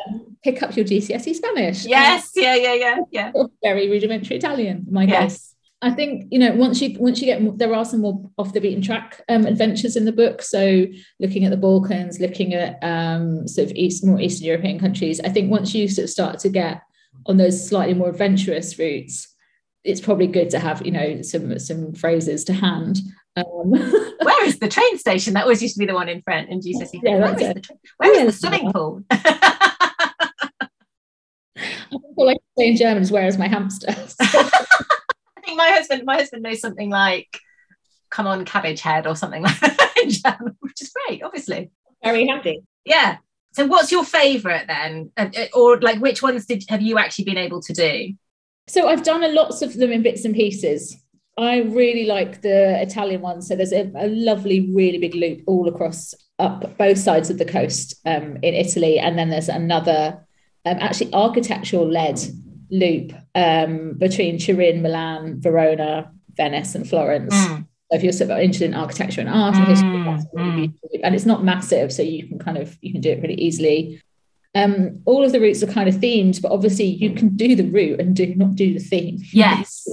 [0.44, 1.86] Pick up your GCSE Spanish.
[1.86, 3.32] Yes, yeah, yeah, yeah, yeah.
[3.64, 4.86] Very rudimentary Italian.
[4.92, 5.06] My.
[5.06, 5.56] Yes.
[5.84, 8.54] I think you know once you once you get more, there are some more off
[8.54, 10.42] the beaten track um, adventures in the book.
[10.42, 10.86] So
[11.20, 15.20] looking at the Balkans, looking at um, sort of east more Eastern European countries.
[15.24, 16.82] I think once you sort of start to get
[17.28, 19.28] on those slightly more adventurous routes,
[19.84, 22.98] it's probably good to have you know some some phrases to hand.
[23.36, 25.36] Um, Where is the train station?
[25.36, 27.02] That always used to be the one in front in GCSE.
[27.04, 27.54] Yeah, Where is it.
[27.54, 28.26] the, tra- where is Yeah.
[28.26, 29.04] the swimming pool?
[29.12, 30.70] I
[31.92, 33.94] think all I can say in German is "Where is my hamster?"
[35.48, 37.40] I think my husband, my husband knows something like
[38.10, 41.72] "Come on, cabbage head" or something like that in German, which is great, obviously.
[42.04, 42.64] Very handy.
[42.84, 43.18] Yeah.
[43.54, 47.38] So, what's your favourite then, uh, or like which ones did have you actually been
[47.38, 48.14] able to do?
[48.68, 50.98] So I've done a lots of them in bits and pieces.
[51.38, 53.42] I really like the Italian one.
[53.42, 57.46] So there's a, a lovely, really big loop all across up both sides of the
[57.46, 60.28] coast um, in Italy, and then there's another
[60.66, 62.20] um, actually architectural led
[62.70, 67.34] loop um, between Turin, Milan, Verona, Venice, and Florence.
[67.36, 67.68] Mm.
[67.90, 70.68] So if you're sort of interested in architecture and art and history, Mm, that's really
[70.68, 70.74] mm.
[71.04, 74.02] and it's not massive, so you can kind of you can do it pretty easily.
[74.56, 77.70] Um, all of the routes are kind of themed, but obviously you can do the
[77.70, 79.20] route and do not do the theme.
[79.32, 79.88] Yes.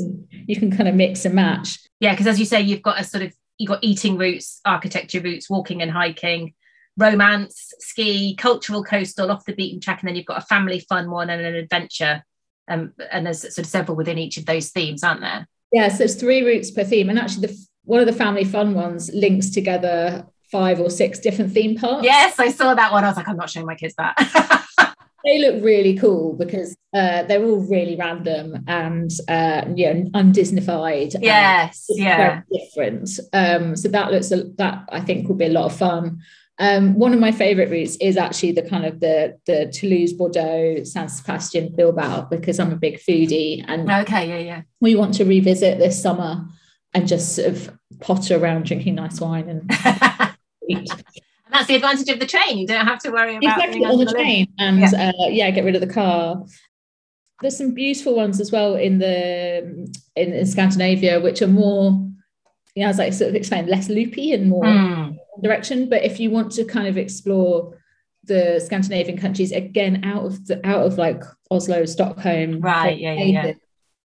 [0.47, 1.79] you can kind of mix and match.
[2.01, 5.21] Yeah, because as you say, you've got a sort of you've got eating routes, architecture
[5.21, 6.55] routes, walking and hiking,
[6.97, 11.11] romance, ski, cultural, coastal, off the beaten track, and then you've got a family fun
[11.11, 12.25] one and an adventure.
[12.69, 15.47] Um, and there's sort of several within each of those themes, aren't there?
[15.73, 18.75] Yeah, so it's three routes per theme, and actually the one of the family fun
[18.75, 22.05] ones links together five or six different theme parks.
[22.05, 23.05] Yes, I saw that one.
[23.05, 24.65] I was like, I'm not showing my kids that.
[25.25, 31.15] they look really cool because uh, they're all really random and uh, yeah, undisneyfied.
[31.15, 32.17] and yes, yeah.
[32.17, 33.11] very different.
[33.33, 36.21] Um, so that looks a, that I think will be a lot of fun.
[36.61, 40.85] Um, one of my favorite routes is actually the kind of the the Toulouse, Bordeaux,
[40.85, 44.63] San Sebastian, Bilbao because I'm a big foodie and Okay, yeah, yeah.
[44.81, 46.47] we want to revisit this summer
[46.93, 49.71] and just sort of potter around drinking nice wine and.
[51.47, 52.57] And that's the advantage of the train.
[52.59, 54.11] You don't have to worry about exactly on the lift.
[54.13, 55.13] train and Yeah.
[55.19, 56.43] uh, yeah get rid of the car
[57.43, 59.59] there's some beautiful ones as well in the
[60.17, 61.91] in, in scandinavia which are more
[62.75, 66.21] you know as i sort of explained less loopy and more Mm, direction but if
[66.21, 67.77] you want to kind of explore
[68.25, 73.47] the scandinavian countries again out of the out of like oslo stockholm Right, yeah, yeah,
[73.47, 73.53] yeah.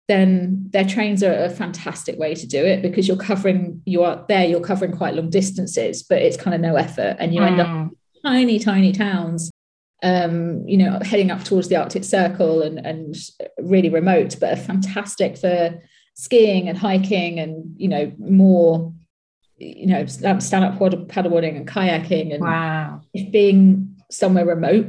[0.09, 4.24] then their trains are a fantastic way to do it because you're covering you are
[4.28, 7.61] there you're covering quite long distances but it's kind of no effort and you end
[7.61, 7.90] up mm.
[8.24, 9.50] tiny, tiny towns,
[10.02, 13.16] um, you know, heading up towards the Arctic Circle and, and
[13.59, 15.81] really remote, but fantastic for
[16.14, 18.92] skiing and hiking and you know more
[19.59, 23.01] you know stand up paddleboarding and kayaking and wow.
[23.12, 24.87] if being somewhere remote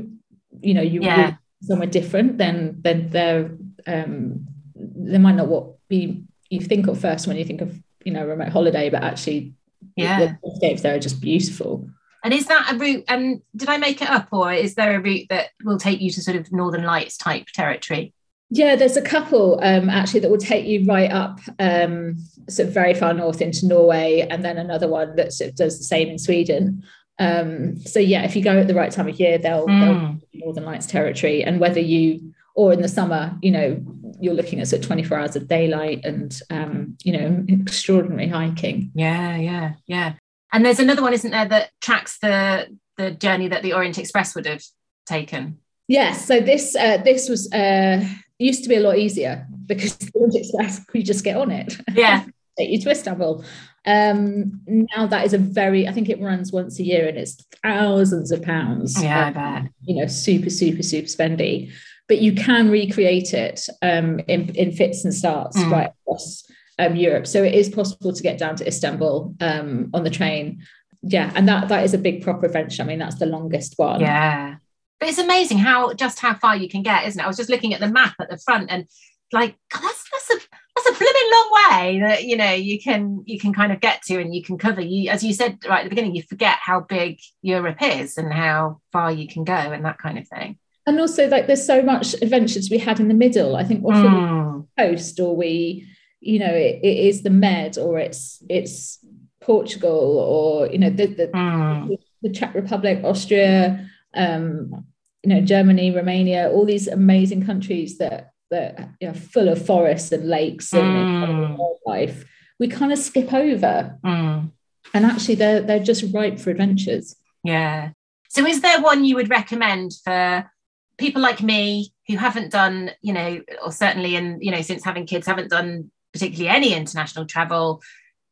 [0.62, 1.36] you know you yeah.
[1.64, 3.52] somewhere different then then there
[3.88, 8.12] um there might not what be you think of first when you think of you
[8.12, 9.54] know remote holiday but actually
[9.96, 11.90] yeah the landscapes there are just beautiful
[12.24, 14.96] and is that a route and um, did i make it up or is there
[14.96, 18.14] a route that will take you to sort of northern lights type territory
[18.50, 22.18] yeah, there's a couple um, actually that will take you right up um,
[22.50, 25.78] sort of very far north into Norway, and then another one that sort of does
[25.78, 26.84] the same in Sweden.
[27.20, 30.20] Um, so yeah, if you go at the right time of year, they'll, mm.
[30.34, 33.82] they'll Northern Lights territory, and whether you or in the summer, you know,
[34.20, 38.92] you're looking at sort of 24 hours of daylight and um, you know extraordinary hiking.
[38.96, 40.14] Yeah, yeah, yeah.
[40.52, 44.34] And there's another one, isn't there, that tracks the the journey that the Orient Express
[44.34, 44.64] would have
[45.06, 45.60] taken.
[45.88, 46.26] Yes.
[46.26, 47.52] So this uh, this was.
[47.54, 48.04] Uh,
[48.40, 51.78] used to be a lot easier because the Orient Express, we just get on it.
[51.94, 52.26] Yeah.
[52.58, 53.44] Take you to Istanbul.
[53.86, 57.46] Um, now that is a very, I think it runs once a year and it's
[57.64, 59.02] thousands of pounds.
[59.02, 59.72] Yeah, um, I bet.
[59.84, 61.72] You know, super, super, super spendy.
[62.10, 65.72] But you can recreate it um, in, in fits and starts mm.
[65.72, 66.44] right across
[66.80, 67.28] um, Europe.
[67.28, 70.64] So it is possible to get down to Istanbul um, on the train.
[71.02, 72.84] Yeah, and that that is a big proper adventure.
[72.84, 74.02] I mean, that's the longest one.
[74.02, 74.56] Yeah.
[75.00, 77.24] But it's amazing how just how far you can get, isn't it?
[77.24, 78.86] I was just looking at the map at the front and
[79.32, 83.24] like God, that's that's a that's a blooming long way that you know you can
[83.26, 85.80] you can kind of get to and you can cover you as you said right
[85.80, 89.54] at the beginning you forget how big Europe is and how far you can go
[89.54, 90.58] and that kind of thing
[90.88, 94.04] and also like there's so much adventures we had in the middle I think often
[94.04, 94.68] mm.
[94.78, 95.88] coast or we
[96.20, 99.00] you know it, it is the Med or it's it's
[99.42, 101.98] Portugal or you know the the, mm.
[102.22, 104.86] the Czech Republic Austria um,
[105.24, 110.12] you know Germany, Romania, all these amazing countries that that you know full of forests
[110.12, 111.58] and lakes and mm.
[111.58, 112.26] wildlife.
[112.60, 114.52] We kind of skip over, mm.
[114.94, 117.16] and actually they're they're just ripe for adventures.
[117.44, 117.92] Yeah.
[118.30, 120.50] So, is there one you would recommend for
[120.98, 125.06] people like me who haven't done, you know, or certainly in you know since having
[125.06, 127.82] kids haven't done particularly any international travel?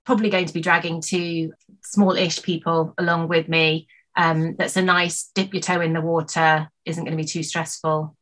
[0.06, 5.30] Probably going to be dragging two small-ish people along with me um, that's a nice
[5.36, 8.16] dip your toe in the water, isn't going to be too stressful.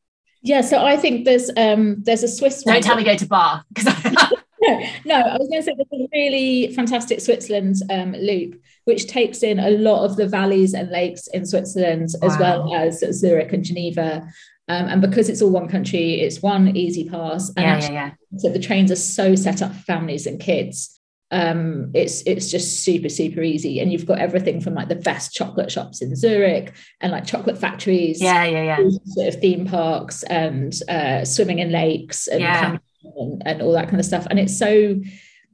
[0.44, 2.64] Yeah, so I think there's um, there's a Swiss.
[2.64, 3.96] Don't tell me go to Bath because.
[4.62, 9.08] no, no, I was going to say there's a really fantastic Switzerland um, loop, which
[9.08, 12.28] takes in a lot of the valleys and lakes in Switzerland, wow.
[12.28, 14.28] as well as Zurich and Geneva.
[14.68, 17.50] Um, and because it's all one country, it's one easy pass.
[17.50, 18.40] And yeah, actually, yeah, yeah.
[18.40, 20.95] So the trains are so set up for families and kids
[21.32, 23.80] um, it's it's just super super easy.
[23.80, 27.58] And you've got everything from like the best chocolate shops in Zurich and like chocolate
[27.58, 28.90] factories yeah yeah yeah.
[29.06, 32.78] sort of theme parks and uh, swimming in lakes and, yeah.
[33.18, 34.28] and, and all that kind of stuff.
[34.30, 35.00] And it's so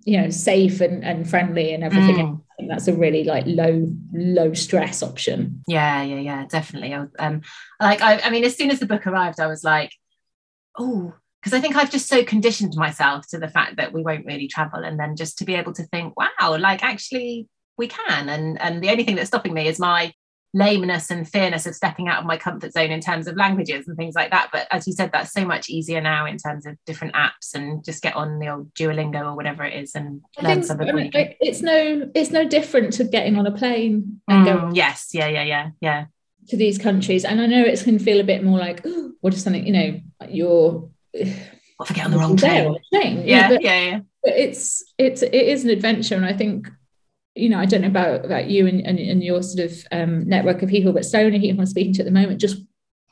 [0.04, 2.18] you know safe and, and friendly and everything.
[2.18, 2.42] Mm.
[2.58, 5.64] Think that's a really like low low stress option.
[5.68, 6.94] Yeah yeah yeah definitely.
[6.94, 7.42] I, um
[7.80, 9.94] like I, I mean as soon as the book arrived I was like
[10.78, 14.26] oh because I think I've just so conditioned myself to the fact that we won't
[14.26, 17.48] really travel and then just to be able to think wow like actually
[17.82, 18.30] we can.
[18.30, 20.14] And and the only thing that's stopping me is my
[20.54, 23.96] lameness and fearness of stepping out of my comfort zone in terms of languages and
[23.98, 24.50] things like that.
[24.52, 27.84] But as you said that's so much easier now in terms of different apps and
[27.84, 31.12] just get on the old Duolingo or whatever it is and I learn something mean,
[31.14, 35.28] it's no it's no different to getting on a plane and mm, go yes yeah
[35.28, 36.06] yeah yeah yeah.
[36.50, 37.26] to these countries.
[37.26, 39.74] And I know it can feel a bit more like oh, what is something you
[39.74, 42.78] know you're I forget on the wrong train.
[42.94, 43.24] train.
[43.26, 44.00] Yeah, but, yeah, yeah.
[44.24, 46.70] But it's it's it is an adventure, and I think
[47.36, 50.28] you know I don't know about about you and, and, and your sort of um,
[50.28, 52.62] network of people, but so many people I'm speaking to at the moment just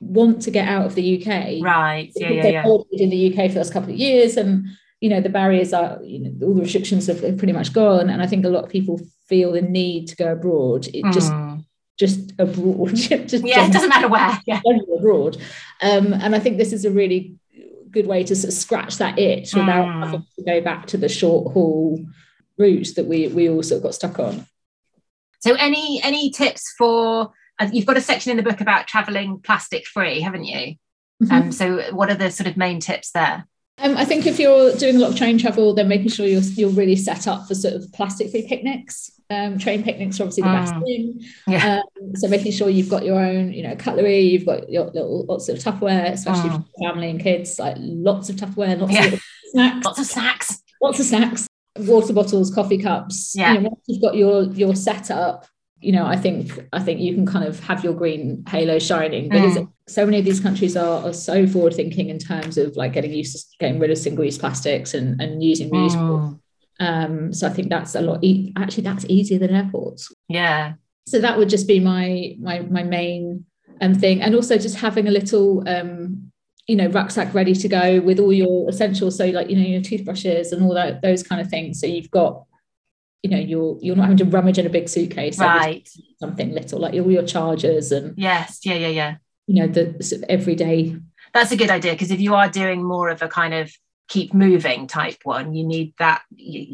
[0.02, 1.64] want to get out of the UK.
[1.64, 2.12] Right.
[2.16, 2.78] Yeah, yeah, yeah.
[2.94, 4.66] in the UK for the last couple of years, and
[5.02, 8.10] you know the barriers are you know all the restrictions have, have pretty much gone,
[8.10, 10.88] and I think a lot of people feel the need to go abroad.
[10.88, 11.14] It mm.
[11.14, 11.34] just
[11.98, 12.96] just abroad.
[12.96, 14.40] just yeah, it doesn't matter where.
[14.46, 14.62] Yeah,
[14.98, 15.38] abroad.
[15.82, 17.36] Um, and I think this is a really
[17.92, 20.04] good way to sort of scratch that itch without mm.
[20.04, 22.00] having to go back to the short haul
[22.58, 24.46] route that we we all sort of got stuck on.
[25.40, 29.40] So any any tips for uh, you've got a section in the book about traveling
[29.40, 30.76] plastic free, haven't you?
[31.24, 31.32] Mm-hmm.
[31.32, 33.46] Um, so what are the sort of main tips there?
[33.78, 36.42] Um, I think if you're doing a lot of train travel, then making sure you're
[36.42, 39.19] you're really set up for sort of plastic free picnics.
[39.32, 40.84] Um, train picnics are obviously the best mm.
[40.84, 41.26] thing.
[41.48, 41.82] Yeah.
[42.02, 45.26] Um, so making sure you've got your own, you know, cutlery, you've got your little
[45.28, 46.66] lots of Tupperware, especially mm.
[46.66, 49.06] for family and kids, like lots of Tupperware, lots yeah.
[49.06, 49.22] of
[49.52, 53.34] snacks, lots of snacks, lots of snacks, water bottles, coffee cups.
[53.36, 53.54] Yeah.
[53.54, 55.46] You know, once you've got your your setup,
[55.80, 59.30] you know, I think I think you can kind of have your green halo shining
[59.30, 59.72] because mm.
[59.88, 63.14] so many of these countries are, are so forward thinking in terms of like getting
[63.14, 66.40] used to getting rid of single use plastics and, and using reusable.
[66.80, 68.24] Um, so I think that's a lot.
[68.24, 70.14] E- actually, that's easier than airports.
[70.28, 70.74] Yeah.
[71.08, 73.46] So that would just be my my my main
[73.82, 76.32] um, thing, and also just having a little um,
[76.68, 79.18] you know rucksack ready to go with all your essentials.
[79.18, 81.80] So like you know your toothbrushes and all that those kind of things.
[81.80, 82.46] So you've got
[83.24, 86.80] you know you're you're not having to rummage in a big suitcase right something little
[86.80, 89.16] like all your chargers and yes yeah yeah yeah
[89.48, 90.96] you know the sort of everyday
[91.34, 93.72] that's a good idea because if you are doing more of a kind of
[94.10, 96.24] keep moving type one you need that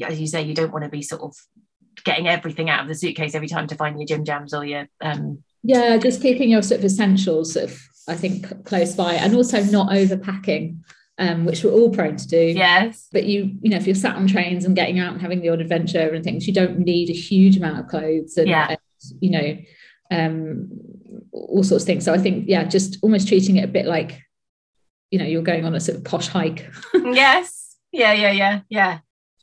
[0.07, 1.35] as you say you don't want to be sort of
[2.03, 4.87] getting everything out of the suitcase every time to find your gym jams or your
[5.01, 9.35] um yeah just keeping your sort of essentials sort of i think close by and
[9.35, 10.77] also not overpacking
[11.17, 12.37] um, which we're all prone to do.
[12.37, 13.07] Yes.
[13.11, 15.49] But you, you know, if you're sat on trains and getting out and having the
[15.49, 18.67] odd adventure and things, you don't need a huge amount of clothes and, yeah.
[18.69, 18.79] and
[19.21, 19.57] you know,
[20.11, 20.69] um,
[21.31, 22.05] all sorts of things.
[22.05, 24.21] So I think, yeah, just almost treating it a bit like,
[25.15, 26.69] you know, you're going on a sort of posh hike.
[26.93, 27.77] yes.
[27.93, 28.99] Yeah, yeah, yeah, yeah.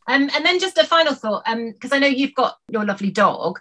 [0.07, 3.11] Um, and then just a final thought, because um, I know you've got your lovely
[3.11, 3.59] dog.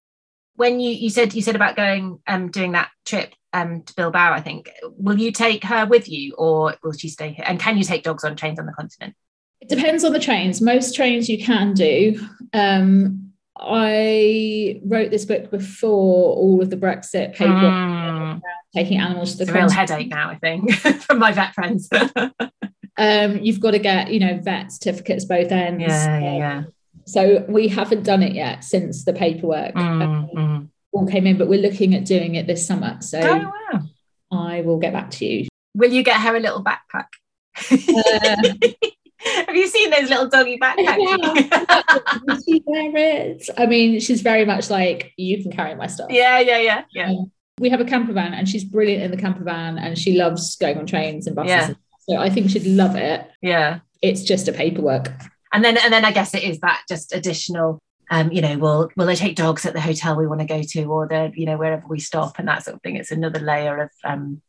[0.56, 4.34] When you you said you said about going um doing that trip um, to Bilbao,
[4.34, 4.70] I think.
[4.98, 7.46] Will you take her with you or will she stay here?
[7.48, 9.16] And can you take dogs on trains on the continent?
[9.62, 10.60] It depends on the trains.
[10.60, 12.20] Most trains you can do.
[12.52, 18.42] Um, I wrote this book before all of the Brexit paperwork, mm.
[18.74, 21.90] Taking animals to the it's a real headache now, I think, from my vet friends.
[22.98, 25.84] um, you've got to get, you know, vet certificates both ends.
[25.84, 26.64] Yeah, yeah, yeah.
[27.06, 29.74] So we haven't done it yet since the paperwork.
[29.76, 32.98] Mm, um, mm all came in, but we're looking at doing it this summer.
[33.02, 33.82] So oh, wow.
[34.32, 35.48] I will get back to you.
[35.76, 37.08] Will you get her a little backpack?
[37.72, 38.68] Uh,
[39.46, 40.98] Have you seen those little doggy backpacks?
[42.28, 42.38] Yeah.
[42.46, 43.50] she wear it.
[43.58, 46.10] I mean, she's very much like you can carry my stuff.
[46.10, 47.10] Yeah, yeah, yeah, yeah.
[47.12, 50.18] Um, we have a camper van, and she's brilliant in the camper van, and she
[50.18, 51.50] loves going on trains and buses.
[51.50, 51.74] Yeah.
[52.08, 53.30] so I think she'd love it.
[53.42, 55.12] Yeah, it's just a paperwork.
[55.54, 57.82] And then, and then I guess it is that just additional
[58.12, 60.62] um, you know, will will they take dogs at the hotel we want to go
[60.62, 62.98] to, or the you know wherever we stop and that sort of thing.
[62.98, 64.42] It's another layer of um,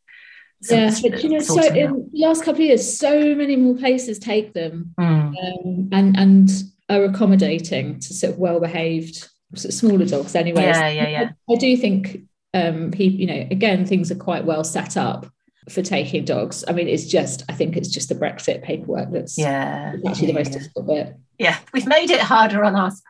[0.69, 4.19] yeah, but you know, so in the last couple of years, so many more places
[4.19, 5.05] take them mm.
[5.05, 6.51] um, and and
[6.89, 10.63] are accommodating to sort of well behaved sort of smaller dogs anyway.
[10.63, 11.31] Yeah, yeah, yeah.
[11.49, 12.23] I do think
[12.55, 15.27] um, people, you know, again, things are quite well set up
[15.69, 16.65] for taking dogs.
[16.67, 20.33] I mean, it's just, I think it's just the Brexit paperwork that's yeah actually the
[20.33, 20.59] most yeah.
[20.59, 21.17] difficult bit.
[21.39, 23.03] Yeah, we've made it harder on ourselves.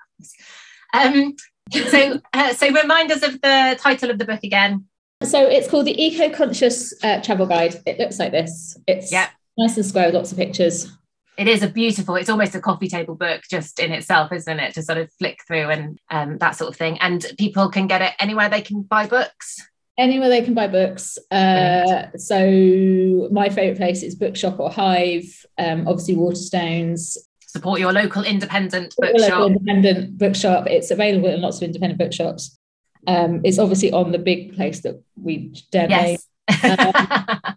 [0.95, 1.37] Um,
[1.71, 4.87] so, uh, so remind us of the title of the book again.
[5.23, 7.81] So it's called the Eco Conscious uh, Travel Guide.
[7.87, 8.77] It looks like this.
[8.87, 9.29] It's yeah.
[9.57, 10.91] nice and square, with lots of pictures.
[11.39, 12.17] It is a beautiful.
[12.17, 14.75] It's almost a coffee table book, just in itself, isn't it?
[14.75, 16.99] To sort of flick through and um, that sort of thing.
[17.01, 19.67] And people can get it anywhere they can buy books.
[19.99, 21.19] Anywhere they can buy books.
[21.31, 25.47] Uh, so my favourite place is Bookshop or Hive.
[25.59, 27.17] Um, obviously, Waterstones
[27.53, 29.31] support your local independent bookshop.
[29.31, 30.67] Local independent bookshop.
[30.67, 32.59] It's available in lots of independent bookshops.
[33.07, 36.21] Um, it's obviously on the big place that we donate.
[36.49, 36.65] Yes.
[37.45, 37.55] um,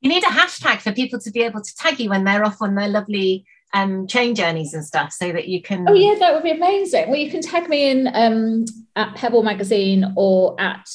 [0.00, 2.62] you need a hashtag for people to be able to tag you when they're off
[2.62, 5.88] on their lovely um, train journeys and stuff so that you can.
[5.88, 7.08] Oh, yeah, that would be amazing.
[7.08, 8.64] Well, you can tag me in um,
[8.96, 10.88] at Pebble Magazine or at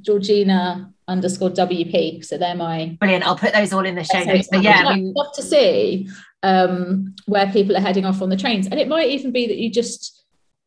[0.00, 2.24] Georgina underscore WP.
[2.24, 2.96] So they're my.
[3.00, 3.26] Brilliant.
[3.26, 4.48] I'll put those all in the show notes.
[4.50, 6.08] But yeah, I'd love to see
[6.42, 8.66] um, where people are heading off on the trains.
[8.66, 10.24] And it might even be that you just,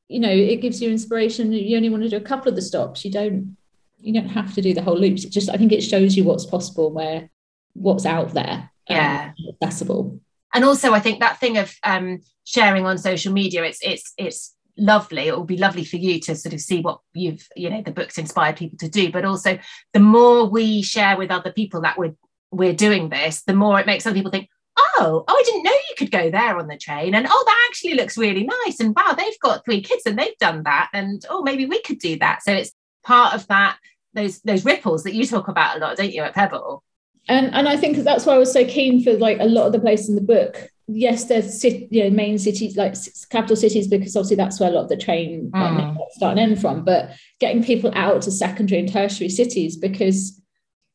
[0.08, 1.52] you know, it gives you inspiration.
[1.52, 3.04] You only want to do a couple of the stops.
[3.04, 3.58] You don't,
[4.00, 5.24] you don't have to do the whole loops.
[5.24, 7.30] It just, I think it shows you what's possible, where
[7.76, 10.19] what's out there, um, yeah, accessible.
[10.53, 14.55] And also, I think that thing of um, sharing on social media, it's it's it's
[14.78, 15.28] lovely.
[15.28, 17.91] It will be lovely for you to sort of see what you've, you know, the
[17.91, 19.11] books inspired people to do.
[19.11, 19.59] But also,
[19.93, 22.15] the more we share with other people that we're
[22.51, 25.71] we're doing this, the more it makes other people think, oh, oh, I didn't know
[25.71, 27.15] you could go there on the train.
[27.15, 28.80] And oh, that actually looks really nice.
[28.80, 30.89] And wow, they've got three kids and they've done that.
[30.93, 32.43] And oh, maybe we could do that.
[32.43, 32.71] So it's
[33.03, 33.78] part of that,
[34.13, 36.82] those those ripples that you talk about a lot, don't you, at Pebble?
[37.28, 39.73] And and I think that's why I was so keen for like a lot of
[39.73, 40.69] the places in the book.
[40.88, 42.95] Yes, there's city, you know, main cities like
[43.32, 45.97] capital cities because obviously that's where a lot of the train mm.
[46.11, 46.86] start and end from.
[46.86, 50.39] But getting people out to secondary and tertiary cities because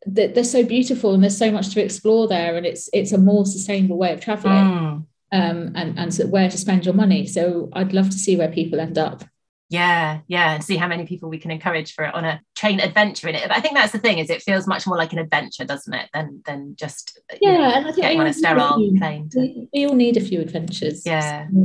[0.06, 3.44] they're so beautiful and there's so much to explore there and it's it's a more
[3.44, 5.06] sustainable way of traveling mm.
[5.32, 8.48] um, and and so where to spend your money so i'd love to see where
[8.48, 9.24] people end up
[9.70, 12.80] yeah yeah and see how many people we can encourage for it on a train
[12.80, 15.12] adventure in it but i think that's the thing is it feels much more like
[15.12, 18.32] an adventure doesn't it than than just yeah know, and I think getting on a
[18.32, 21.56] sterile plane we, we, all need a few adventures yeah so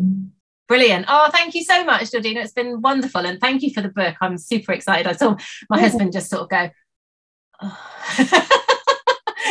[0.68, 1.06] Brilliant.
[1.08, 2.40] Oh, thank you so much, Georgina.
[2.40, 3.24] It's been wonderful.
[3.24, 4.16] And thank you for the book.
[4.20, 5.06] I'm super excited.
[5.06, 5.38] I saw
[5.70, 6.70] my husband just sort of go,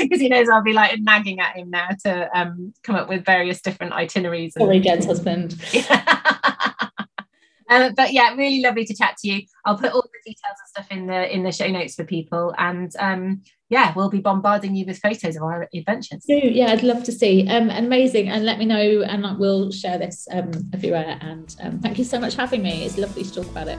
[0.00, 3.24] because he knows I'll be like nagging at him now to um, come up with
[3.24, 4.55] various different itineraries.
[4.55, 5.55] Sorry, Jen's husband.
[7.70, 9.42] um, but yeah, really lovely to chat to you.
[9.64, 12.54] I'll put all the details and stuff in the in the show notes for people,
[12.58, 16.24] and um, yeah, we'll be bombarding you with photos of our adventures.
[16.28, 17.48] Yeah, I'd love to see.
[17.48, 21.18] Um, amazing, and let me know, and we'll share this um, everywhere.
[21.20, 22.84] And um, thank you so much for having me.
[22.84, 23.78] It's lovely to talk about it.